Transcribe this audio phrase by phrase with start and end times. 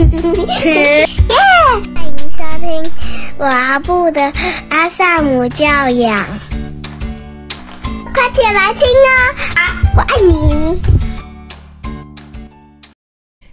[0.00, 1.06] 耶！
[1.94, 2.90] 欢迎收听
[3.36, 4.32] 我阿布的
[4.70, 6.26] 阿萨姆教养，
[8.14, 9.12] 快起来听啊！
[9.94, 10.80] 我爱你。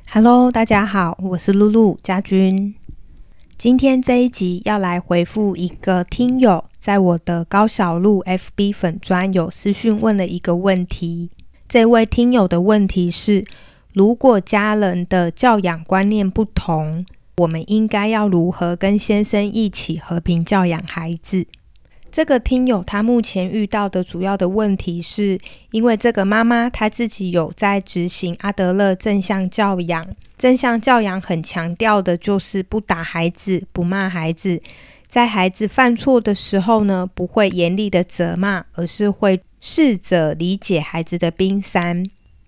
[0.10, 2.74] Hello，大家好，我是露露家君。
[3.58, 11.30] 今天这一集要来回复一个听友在我的高小路 FB 粉专有私讯问了一个问题。
[11.68, 13.44] 这位听友的问题是：
[13.98, 17.04] 如果家人的教养观念不同，
[17.38, 21.48] 我们应该要如何跟先生一起和平教养孩子？
[22.12, 25.40] 这个听友他目前遇到的主要的问题是，
[25.72, 30.08] 因为这个妈妈她自己有在执行阿德勒正向教养，
[30.38, 34.62] 正向教养很强调的就是不打孩子、不骂孩子，
[35.08, 39.42] 在孩子犯错的时候呢，不会严厉的责骂，而是会。
[39.60, 42.08] 试着理解孩子的冰山，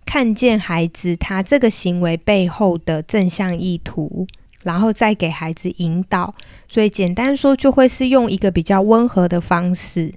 [0.09, 4.25] 看见孩子他这个行为背后的正向意图，
[4.63, 6.33] 然后再给孩子引导。
[6.67, 10.11] 所以简单说，就会是用一个比较温和的方式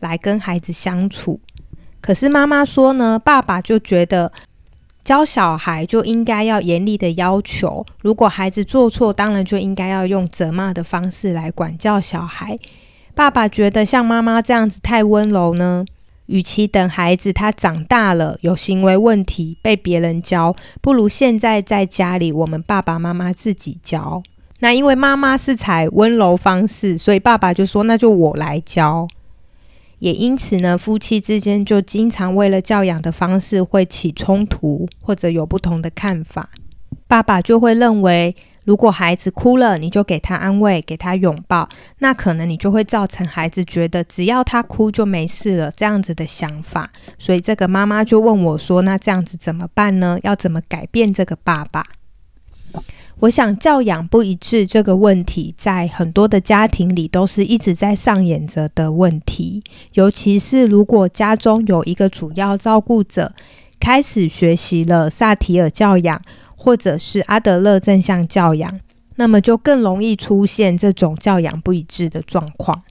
[0.00, 1.40] 来跟孩子相处。
[2.02, 4.30] 可是妈妈说呢，爸爸就觉得
[5.02, 12.58] 教小孩就应该要严厉的要求，如果孩子做错，当然就应该要用责骂的方式来管教小孩。
[13.14, 15.86] 爸爸觉得像妈妈这样子太温柔呢。
[16.28, 24.22] 与其等孩子他长大了有行为问题被别人教，不如现在在家里我们爸爸妈妈自己教。
[24.60, 29.06] 那因为妈妈是采温柔方式，所以爸爸就说那就我来教。
[29.98, 36.50] 也因此呢，夫妻之间就经常为了教养的方式会起冲突，或者有不同的看法。
[37.06, 38.34] 爸爸就会认为。
[38.68, 41.66] 如果孩子哭了，你就给他安慰，给他拥抱，
[42.00, 46.90] 那可能你就会造成孩子觉得只要他哭就没事了这样子的想法。
[47.18, 50.18] 所以这个妈妈就问我说：“那这样子怎么办呢？
[50.22, 51.82] 要怎么改变这个爸爸？”
[53.20, 59.62] 我想教养不一致这个问题，在很多的家庭里都是一直在上演着的问题。
[59.94, 63.32] 尤其是如果家中有一个主要照顾者
[63.80, 66.20] 开始学习了萨提尔教养。
[66.60, 68.80] 或者是阿德勒正向教养，
[69.14, 72.82] 那么就更容易出现这种教养不一致的状况。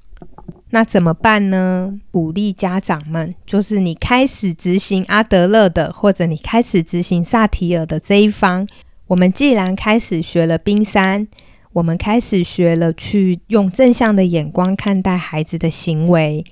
[0.69, 1.93] 那怎么办呢？
[2.09, 8.65] 鼓励家长们，就是你开始执行阿德勒的，或者你开始执行萨提尔的这一方。
[9.07, 11.27] 我们既然开始学了冰山，
[11.73, 16.43] 我们开始学了去用正向的眼光看待孩子的行为。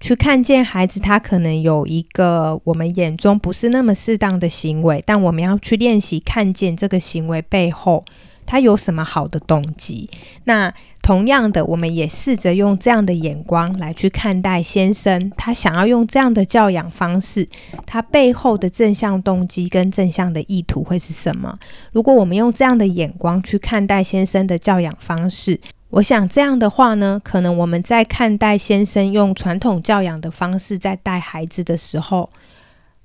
[0.00, 8.02] 去看见孩子，他可能有一个我们眼中不是那么适当的行为，但我们要去练习看见这个行为背后
[8.46, 10.08] 他有什么好的动机。
[10.44, 10.72] 那
[11.02, 17.46] 同样的，我们也试着用这样的眼光来去看待先生，他想要用这样的教养方式，
[17.86, 21.58] 他背后的正向动机跟正向的意图会是什么？
[21.92, 25.60] 如果我们用这样的眼光去看待先生的教养方式。
[25.90, 32.30] 我想这样的话呢，可能我们在看待先生用传统教养的方式在带孩子的时候，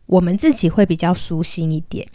[0.05, 2.07] 我们自己会比较舒心一点。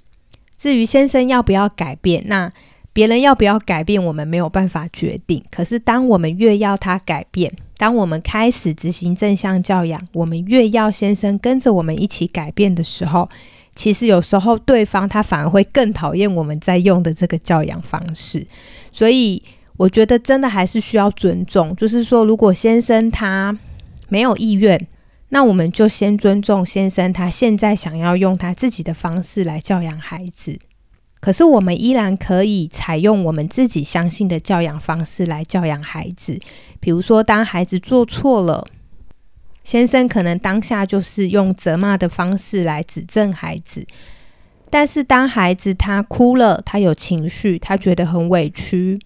[0.57, 2.53] 至于先生要不要改变，那
[2.93, 5.43] 别人要不要改变，我们没有办法决定。
[5.51, 13.29] 可是当我们越要他改变，当我们开始执行正向教养，我们越要先生跟着我们一起改变的时候，
[13.75, 18.47] 其实有时候对方他反而会更讨厌我们在用的这个教养方式，
[18.93, 19.43] 所以。
[19.81, 23.59] 我觉得真的还是需要尊重，就是说，如果先生他
[24.11, 24.87] 没有意愿，
[25.31, 30.59] 那我们就先尊重先生他现在想要用他自己的方式来教养孩子。
[31.19, 36.39] 可是我们依然可以采用我们自己相信的教养方式来教养孩子。
[36.79, 38.67] 比如说，当孩子做错了，
[39.65, 43.87] 先生可能当下就是用责骂的方式来指正孩子。
[44.69, 49.01] 但是当孩子他哭了，他有情绪，他觉得很委屈。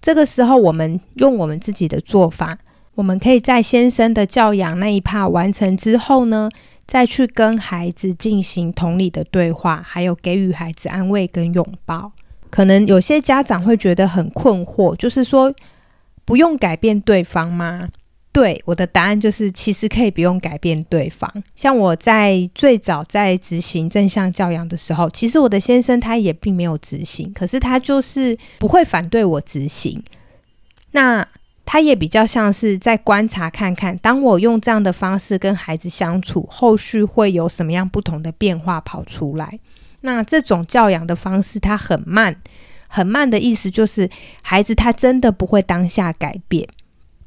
[0.00, 2.58] 这个时候，我们用我们自己的做法，
[2.94, 6.48] 我们可以在先生的教养那一趴完成之后呢，
[6.86, 12.12] 再去跟孩子进行同理的对话，还有给予孩子安慰跟拥抱。
[12.50, 15.52] 可能有些家长会觉得很困惑，就是说，
[16.24, 17.88] 不用改变对方吗？
[18.38, 21.28] 对，我的答案就是，其实可以不用改变对方。
[21.56, 30.00] 像我在最早在执行正向教养的时候，其实我的先生他也并没有执行，可是他就是不会反对我执行。
[30.92, 31.26] 那
[31.66, 39.58] 他也比较像是在观察看看，当我用这样的方式跟孩子相处，后续会有什么样不同的变化跑出来。
[40.02, 42.36] 那这种教养的方式，它很慢，
[42.86, 44.08] 很慢的意思就是
[44.42, 46.68] 孩子他真的不会当下改变。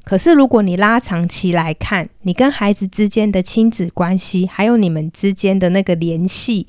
[0.04, 6.68] 可是，如果你拉长期来看，你跟孩子之间的亲子关系，还有你们之间的那个联系，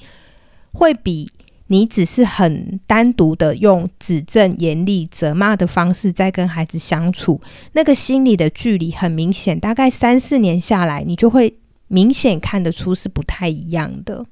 [0.73, 1.31] 会比
[1.69, 7.41] 你只是很单独的用指正、严厉、责骂的方式在跟孩子相处，
[7.73, 11.55] 那个心理的距离很明显，大概三四年下来，你就会
[11.89, 14.25] 明显看得出是不太一样的。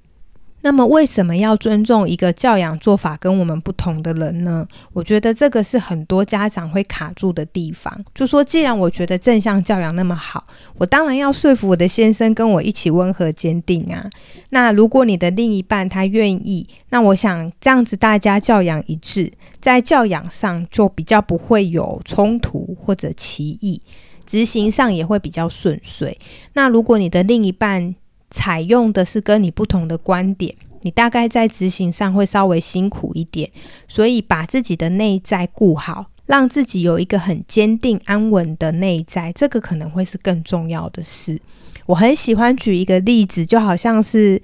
[0.63, 4.67] 那么，为什么要尊重一个教养做法跟我们不同的人呢？
[4.93, 8.05] 我觉得这个是很多家长会卡住的地方。
[8.15, 10.45] 就说，既然我觉得正向教养那么好，
[10.77, 14.09] 我当然要说服我的先生跟我一起温和坚定啊。
[14.51, 23.81] 那如果你的另一半他愿意，那我想这样子大家教养一致，在教养上就比较不会有冲突或者歧义，
[24.27, 26.19] 执行上也会比较顺遂。
[26.53, 27.95] 那如果你的另一半，
[28.31, 33.51] 采用的是跟你不同的观点，你大概在执行上会稍微辛苦一点，
[33.89, 41.41] 所以把自己的内在顾好，让自己有一个很坚定安稳的内在，这个可能会是更重要的事。
[41.87, 44.41] 我很喜欢举一个例子，就好像是，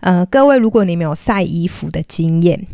[0.00, 2.66] 呃，各位如果你没有晒衣服的经验，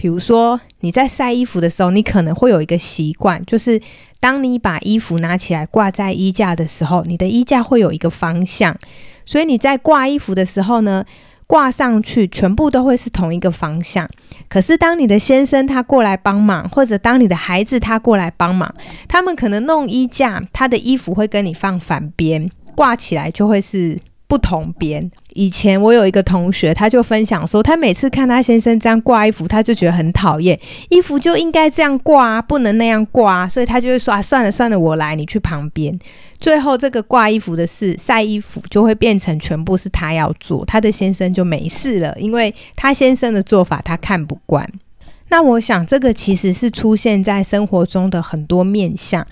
[0.00, 3.82] 比如说你在晒衣服的时候，你可能会有一个习惯，就是
[4.20, 8.78] 当你把衣服拿起来挂在衣架的时候，你的衣架会有一个方向。
[9.26, 11.04] 所以你在挂衣服的时候呢，
[11.48, 14.08] 挂上去全部都会是同一个方向。
[14.48, 18.72] 可是当你的先生他过来帮忙，或者当你的孩子他过来帮忙，
[19.08, 23.98] 他们可能弄衣架，他的衣服会跟你放反边，挂起来就会是。
[24.28, 25.10] 不同边。
[25.32, 30.58] 以前我有一个同学，他就分享说，他每次看他先生这样挂衣服，他就觉得很讨厌。
[30.90, 35.98] 衣服就应该这样挂，不能那样挂，所以他就会说：“啊，算了算了，我来，你去旁边。”
[36.38, 44.68] 最后这个挂衣服的事、晒衣服就会变成全部是他要做，他的先生就没事了，因为他先生的做法他看不惯。
[45.30, 49.26] 那我想，这个其实是出现在生活中的很多面相，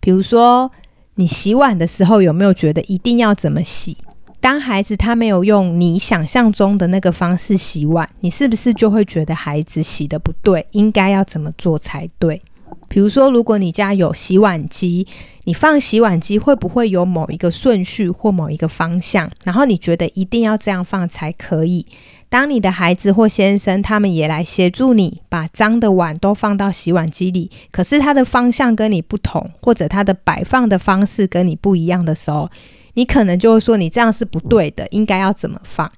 [0.00, 0.70] 比如说
[1.16, 3.96] 你洗碗的时候，有没有觉得一定要怎么洗？
[4.40, 10.66] 当孩子他没有用你想象中的那个方式洗碗，你是不是就会觉得孩子洗的不对？
[10.70, 12.40] 应该要怎么做才对？
[12.88, 15.06] 比如说，如果你家有洗碗机，
[15.44, 19.30] 你放洗碗机会不会有某一个顺序或某一个方向？
[19.44, 21.86] 然后你觉得一定要这样放才可以？
[22.28, 32.48] 当你的孩子或先生他们也来协助你把脏的碗都放到洗碗机里，可是它的方向跟你不同，或者它的摆放的方式跟你不一样的时候，
[32.94, 35.90] 你可能就会说，你这样是不对的，应该要怎么放？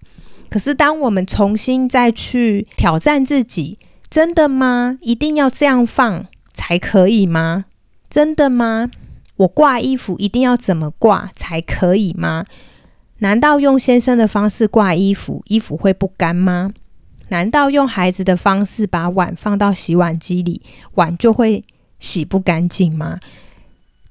[0.48, 3.78] 可是当我们重新再去挑战自己，
[4.10, 4.98] 真的吗？
[5.00, 7.64] 一定要这样放才可以吗？
[8.10, 8.90] 真的吗？
[9.36, 12.44] 我挂衣服一定要怎么挂才可以吗？
[13.20, 16.70] 难道用先生的方式挂衣服，衣服会不干吗？
[17.28, 20.60] 难道用孩子的方式把碗放到洗碗机里，
[20.96, 21.64] 碗就会
[21.98, 23.18] 洗不干净吗？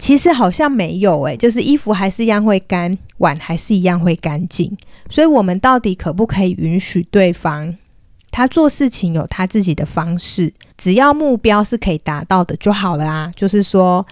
[0.02, 4.76] 其实好像没有诶，就是衣服还是一样会干，碗还是一样会干净。
[5.12, 7.78] 所以，我们到底可不可以允许对方
[8.32, 10.52] 他做事情有他自己的方式？
[10.76, 13.32] 只要目标是可以达到的就好了啊。
[13.36, 14.04] 就是说，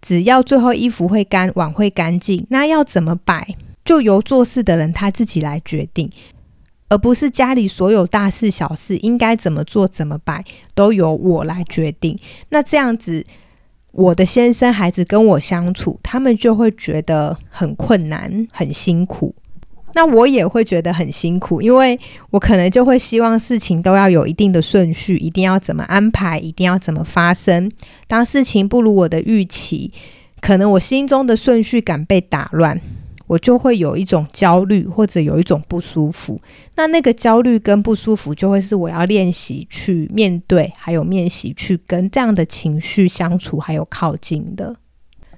[0.00, 3.46] 只要最后衣服会干，碗会干净，那要怎么摆，
[3.84, 6.10] 就由做事的人他自己来决定，
[6.88, 10.42] 而不是家里所有大事小事应该怎么做、怎么摆
[10.74, 12.18] 都由我来决定。
[12.48, 13.22] 那这样子。
[13.96, 19.34] 我的先生、孩子跟我相处，他们就会觉得很困难、很辛苦。
[19.94, 21.98] 那我也会觉得很辛苦，因为
[22.28, 27.72] 我可能就会希望事情都要有一定的顺序，一定要怎么安排，一定要怎么发生。
[28.06, 29.90] 当事情不如我的预期，
[30.42, 32.78] 可能我心中的顺序感被打乱。
[33.26, 36.40] 我就会有一种焦虑，或者有一种不舒服。
[36.76, 44.76] 那那个焦虑跟不舒服，就会是我要练习去面对，还有练习去跟这样的情绪相处，还有靠近的。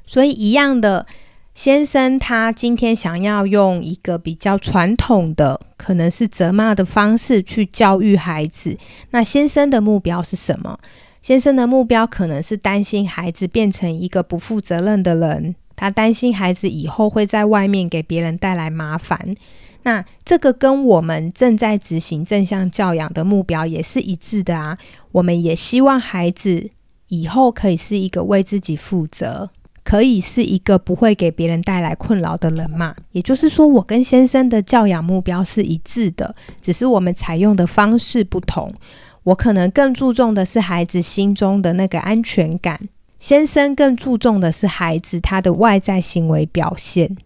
[0.07, 1.07] 所以一样的，
[1.55, 8.77] 先生他今天想要用一个比较传统的，可能是责骂的方式去教育孩子。
[9.11, 10.79] 那先生的目标是什么？
[11.21, 15.55] 先生的目标可能是担心孩子变成一个不负责任的人。
[15.79, 19.37] 他担心孩子以后会在外面给别人带来麻烦，
[19.85, 24.77] 那这个跟我们正在执行正向教养的目标也是一致的啊。
[25.13, 26.69] 我们也希望孩子
[27.07, 29.49] 以后可以是一个为自己负责，
[29.85, 32.97] 可以是一个不会给别人带来困扰的人嘛。
[33.13, 38.75] 也就是说，我跟先生的教养目标是一致的，只是我们采用的方式不同。
[39.23, 42.89] 我可能更注重的是孩子心中的那个安全感。
[43.19, 47.17] 先生更注重的是孩子他的外在行为表现，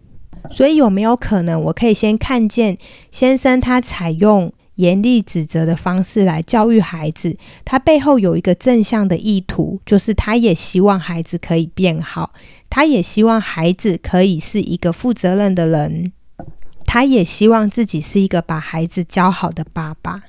[0.50, 2.78] 所以有没有可能，我可以先看见
[3.10, 12.32] 先生他采用严厉指责的方式来教育孩子，他背后有一个正向的意图，就是他也希望孩子可以变好，
[12.70, 16.10] 他也希望孩子可以是一个负责任的人，
[16.86, 20.22] 他也希望自己是一个把孩子教好的爸爸。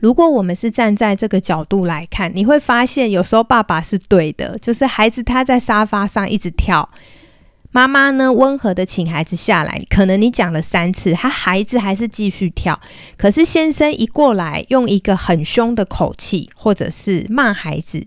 [0.00, 6.88] 如果我们是站在这个角度来看，你会发现有时候爸爸是对的，就是孩子他在沙发上一直跳，
[7.70, 12.80] 妈妈呢温和的请孩子下来，可能你讲了三次，他孩子还是继续跳，
[13.18, 18.06] 可是先生一过来，用一个很凶的口气，或者是骂孩子，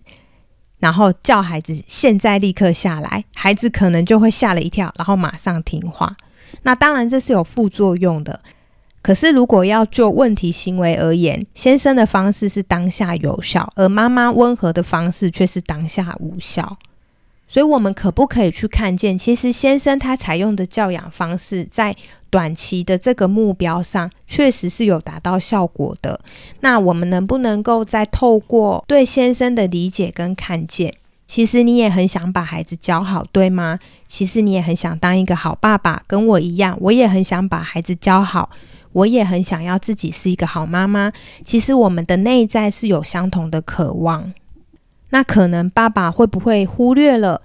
[0.80, 6.18] 然后叫孩子现在立刻下来，孩子可能就会吓了一跳，然后马上听话。
[6.64, 8.40] 那当然这是有副作用的。
[9.04, 16.78] 可是，如果要就问题行为而言，先生的方式是当下有效，而妈妈温和的方式却是当下无效。
[17.50, 21.94] 所以，我们可不可以去看见，其实先生他采用的教养方式，在
[22.30, 26.20] 短期的这个目标上，确实是有达到效果的。
[26.62, 30.96] 那我们能不能够再透过对先生的理解跟看见，
[31.28, 33.78] 其实你也很想把孩子教好，对吗？
[34.08, 38.50] 其实你也很想当一个好爸爸，跟我一样，我也很想把孩子教好。
[38.94, 41.12] 我也很想要自己是一个好妈妈。
[41.44, 44.34] 其实我们的内在是有相同的渴望。
[45.10, 47.42] 那可能爸爸会不会忽略了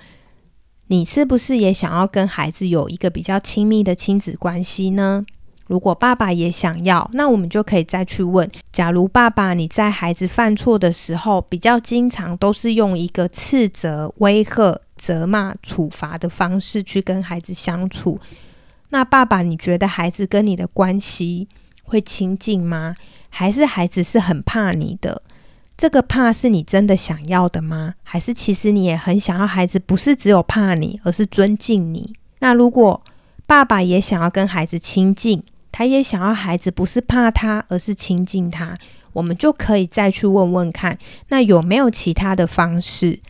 [0.86, 1.04] 你？
[1.04, 5.26] 是不是也想要跟孩子有一个比较亲密的亲子关系呢？
[5.66, 18.18] 如果爸爸也想要，那我们就可以再去问：假如爸爸你在孩子犯错的时候，比较经常都是用一个斥责、威吓、责骂、处罚的方式去跟孩子相处。
[18.90, 21.46] 那爸爸，你觉得孩子跟你的关系
[21.84, 22.94] 会亲近吗？
[23.28, 25.22] 还是孩子是很怕你的？
[25.76, 27.94] 这个怕是你真的想要的吗？
[28.02, 32.14] 还是其实你也很想要孩子，不是只有怕你，而是尊敬你？
[32.38, 33.02] 那如果
[33.46, 38.76] 爸爸也想要跟孩子亲近，他也想要孩子不是怕他，而是亲近他，
[39.12, 43.20] 我们就可以再去问问看，那有没有其他的方式？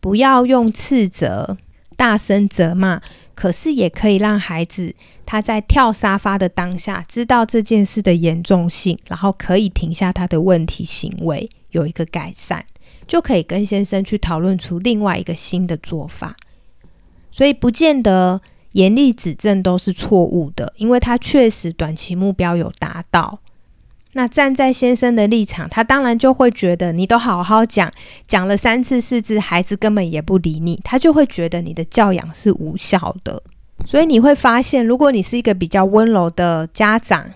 [0.00, 1.58] 不要用斥责。
[1.96, 3.00] 大声责骂，
[3.34, 4.94] 可是也可以让孩子
[5.26, 12.62] 他在跳沙发的当下知道这件事的严重性，然后可以停下他的问题行为，有一个改善，
[13.06, 16.36] 就可以跟先生去讨论出另外一个新的做法。
[17.30, 18.40] 所以不见得
[18.72, 23.40] 严厉指正都是错误的，因为他确实短期目标有达到。
[24.14, 27.92] 那站在先生的立场，他当然就会觉得你都好好讲，
[28.26, 33.42] 讲了三次四次，孩子根本也不理你，他就会觉得你的教养是无效的。
[33.86, 37.26] 所以你会发现，如果你是一个比较温柔的家长，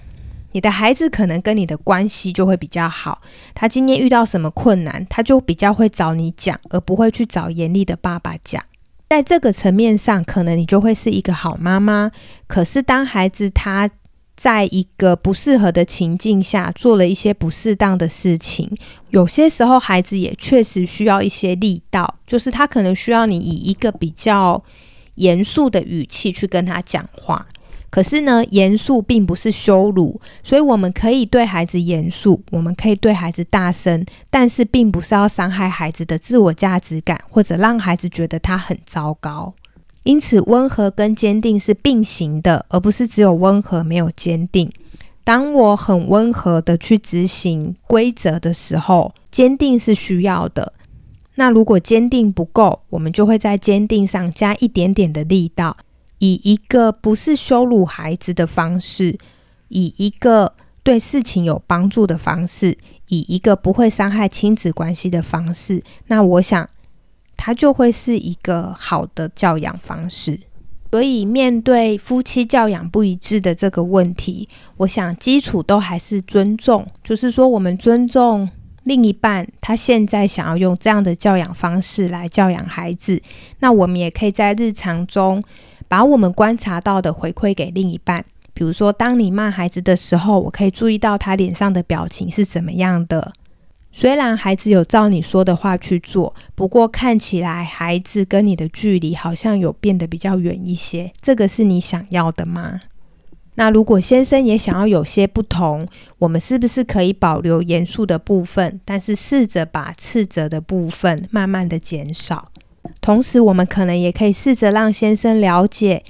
[0.52, 3.20] 你的孩子可能跟你的关系就会比较好。
[3.54, 8.62] 他今天遇到什么困难，他就比较会找你讲，而不会去找严厉的爸爸讲。
[9.10, 12.12] 在这个层面上，可能你就会是一个好妈妈。
[12.46, 13.88] 可是当孩子他
[14.38, 18.70] 在一个不适合的情境下做了一些不适当的事情，
[19.10, 24.62] 有些时候孩子也确实需要一些力道，就是他可能需要你以一个比较
[25.16, 27.44] 严肃的语气去跟他讲话。
[27.90, 39.52] 可是呢，严肃并不是羞辱，所以我们可以对孩子严肃，我们可以对孩子大声，但是并不是要伤害孩子的自我价值感，或者让孩子觉得他很糟糕。
[40.08, 44.72] 因此，温和跟坚定是并行的，而不是只有温和没有坚定。
[45.22, 50.72] 当我很温和的去执行规则的时候，坚定是需要的。
[51.34, 55.76] 那如果坚定不够，我们就会在坚定上加一点点的力道，
[56.20, 59.18] 以一个不是羞辱孩子的方式，
[59.68, 65.84] 以一个对事情有帮助的方式，以一个不会伤害亲子关系的方式。
[66.06, 66.66] 那我想。
[67.38, 70.38] 它就会是一个好的教养方式。
[70.90, 78.48] 所以，面对夫妻教养不一致的这个问题，我想基础都还是尊重，就是说，我们尊重
[78.84, 83.22] 另一半，他现在想要用这样的教养方式来教养孩子。
[83.60, 85.44] 那我们也可以在日常中
[85.88, 88.24] 把我们观察到的回馈给另一半。
[88.54, 93.32] 比如说，当你骂孩子的时候，我可以注意到他脸上的表情是怎么样的。
[93.90, 101.12] 虽然孩子有照你说的话去做，不过看起来孩子跟你的距离好像有变得比较远一些。
[101.20, 102.82] 这个是你想要的吗？
[103.56, 105.84] 那如果先生也想要有些不同，
[106.18, 112.52] 我们是不是可以保留严肃的部分，但是试着把斥责的部分慢慢的减少？
[113.00, 116.04] 同时，我们可能也可以试着让先生了解。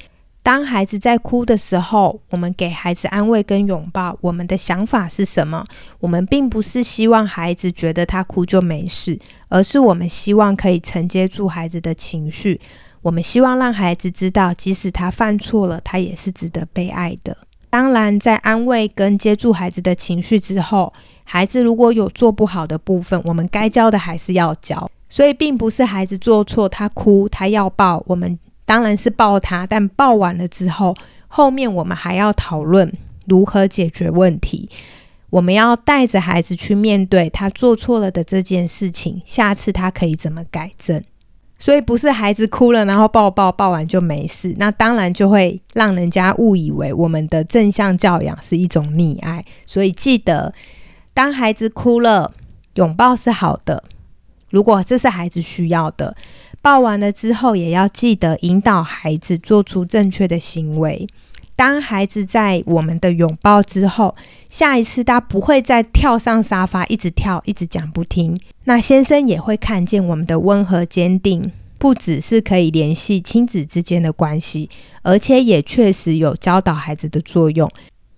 [0.48, 4.16] 当孩子在哭的时候，我们给孩子安慰跟拥抱。
[4.22, 5.62] 我们的想法是什么？
[6.00, 12.58] 我们并不是希望孩子觉得他哭就没事，而是我们希望可以承接住孩子的情绪。
[13.02, 17.36] 我们希望让孩子知道，即使他犯错了，他也是值得被爱的。
[17.68, 20.90] 当然，在安慰跟接住孩子的情绪之后，
[21.24, 24.90] 孩子如果有做不好的部分，我们该教的还是要教。
[25.10, 28.38] 所以，并不是孩子做错，他哭，他要抱我们。
[28.68, 30.94] 当然是抱他，但抱完了之后，
[31.26, 32.92] 后面我们还要讨论
[33.24, 34.68] 如何解决问题。
[35.30, 41.02] 我们要带着孩子去面对他做错了的这件事情，下次他可以怎么改正。
[41.58, 49.42] 所以不是孩子哭了，然后抱抱抱完就没事，那当然就会让人家误以为我们的正向教养是一种溺爱。
[49.64, 50.52] 所以记得，
[51.14, 52.34] 当孩子哭了，
[52.74, 53.82] 拥抱是好的，
[54.50, 56.14] 如果这是孩子需要的，
[56.60, 61.06] 抱完了之后也要记得引导孩子做出正确的行为。
[61.56, 64.14] 当孩子在我们的拥抱之后，
[64.48, 68.38] 下一次他不会再跳上沙发，一直跳，一直讲不听。
[68.64, 74.70] 那先生也会看见我们的温和坚定，不只是可以联系亲子之间的关系，
[75.02, 77.68] 而且也确实有教导孩子的作用。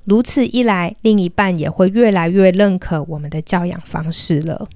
[0.04, 4.68] 如此一来，另一半也会越来越认可我们的教养方式了。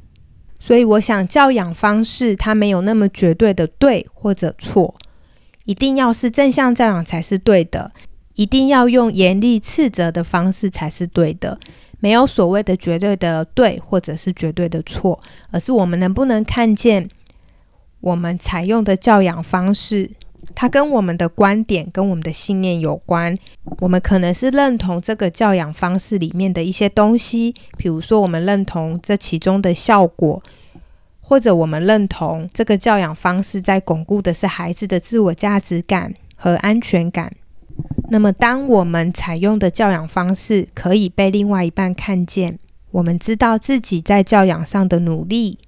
[0.66, 4.94] 所以，我想教养方式它没有那么绝对的对或者错，
[5.66, 7.92] 一定要是正向教养才是对的。
[8.32, 11.58] 一定要用严厉斥责的方式才是对的，
[12.00, 17.06] 没有所谓的绝对的对或者是绝对的错，而是我们能不能看见
[18.00, 20.10] 我们采用的教养方式，
[20.54, 23.36] 它跟我们的观点、跟我们的信念有关。
[23.80, 30.42] 我们可能是认同这个教养方式里面的一些东西，比如说我们认同这其中的效果，
[31.20, 37.32] 或者我们认同这个教养方式在巩固的是孩子的自我价值感和安全感。
[38.10, 42.58] 那么，当我们采用的教养方式可以被另外一半看见，
[42.92, 45.58] 我们知道自己在教养上的努力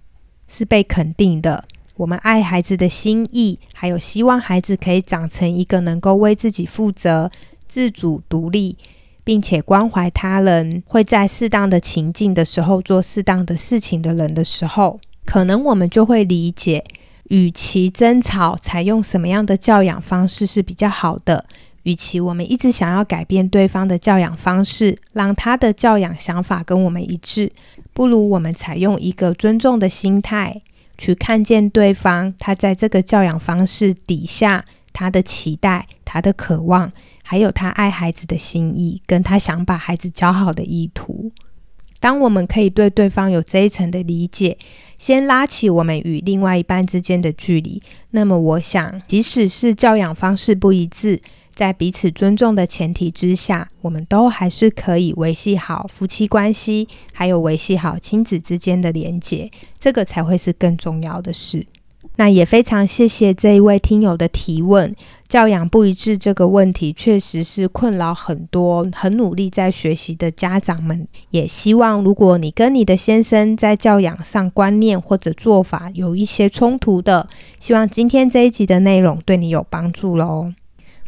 [0.47, 1.65] 是被肯定的。
[1.97, 7.31] 我们爱孩子的心意，还有希望孩子可以长成一个能够为自己负责、
[7.67, 8.77] 自主独立，
[9.25, 16.85] 并且关怀他人，会在适当的情境的时候做适当的事情的人的时候，可能我们就会理解，
[17.31, 21.47] 与其争吵，采用什么样的教养方式是比较好的。
[21.85, 27.53] 与其我们一直想要改变对方的教养方式，让他的教养想法跟我们一致，
[27.93, 30.63] 不如我们采用一个尊重的心态，
[30.99, 36.91] 去看见对方他在这个教养方式底下他的期待、他的渴望，
[37.23, 41.31] 还有他爱孩子的心意，跟他想把孩子教好的意图。
[41.99, 44.57] 当我们可以对对方有这一层的理解，
[44.99, 51.21] 先拉起我们与另外一半之间的距离，那么我想，即使是教养方式不一致。
[51.57, 61.67] 在彼此尊重的前提之下，我们都还是可以维系好夫妻关系，还有维系好亲子之间的连结，这个才会是更重要的事。
[62.19, 64.95] 那也非常谢谢这一位听友的提问，
[65.29, 71.09] 教养不一致这个问题确实是困扰很多很努力在学习的家长们。
[71.31, 77.27] 也希望如果你跟你的先生在教养上观念或者做法有一些冲突的，
[77.61, 80.53] 希望今天这一集的内容对你有帮助喽。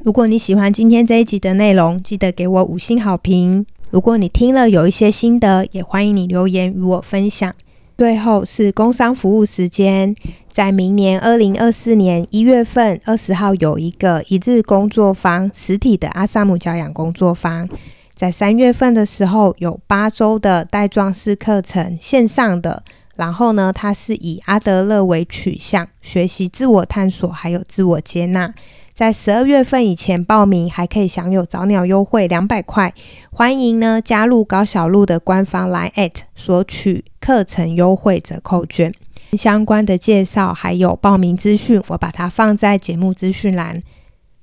[0.05, 3.67] 如果你喜欢今天这一集的内容，记得给我五星好评。
[3.91, 7.53] 如果你听了有一些心得，也欢迎你留言与我分享。
[7.97, 10.15] 最后是工商服务时间，
[10.53, 17.69] 在明年二零二四年一月份二十号有一个一日工作坊，实体的阿萨姆教养工作坊。
[18.15, 22.85] 在三月份的时候有八周的带状式课程，线上的。
[23.17, 28.55] 然后呢，它是以阿德勒为取向，学习自我探索，还有自我接纳。
[28.99, 32.93] 在十二月份以前报名，还可以享有早鸟优惠两百块。
[33.31, 38.93] 欢迎呢加入高小路的官方 Line at 索取课程优惠折扣券。
[39.35, 43.81] 相关的介绍还有报名资讯，我把它放在节目资讯栏。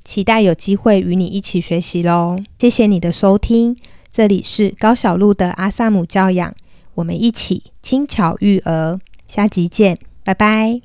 [0.06, 2.38] 期待有机会与你一起学习喽！
[2.58, 3.76] 谢谢你的收听，
[4.10, 6.56] 这里是高小路的阿萨姆教养，
[6.94, 8.98] 我们一起轻巧育儿。
[9.28, 10.85] 下集见，拜拜。